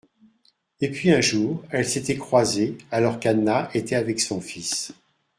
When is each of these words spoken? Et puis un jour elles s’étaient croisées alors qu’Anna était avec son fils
Et 0.79 0.89
puis 0.89 1.11
un 1.11 1.21
jour 1.21 1.61
elles 1.69 1.87
s’étaient 1.87 2.17
croisées 2.17 2.75
alors 2.89 3.19
qu’Anna 3.19 3.69
était 3.75 3.93
avec 3.93 4.19
son 4.19 4.41
fils 4.41 4.93